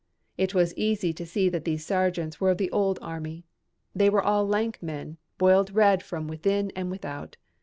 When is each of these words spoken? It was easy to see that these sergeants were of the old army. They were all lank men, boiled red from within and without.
It 0.35 0.55
was 0.55 0.75
easy 0.75 1.13
to 1.13 1.27
see 1.27 1.47
that 1.49 1.63
these 1.63 1.85
sergeants 1.85 2.41
were 2.41 2.49
of 2.49 2.57
the 2.57 2.71
old 2.71 2.97
army. 3.03 3.45
They 3.93 4.09
were 4.09 4.23
all 4.23 4.47
lank 4.47 4.81
men, 4.81 5.17
boiled 5.37 5.75
red 5.75 6.01
from 6.01 6.27
within 6.27 6.71
and 6.75 6.89
without. 6.89 7.37